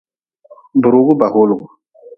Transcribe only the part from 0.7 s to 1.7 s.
Bi ruugu ba hoolgu.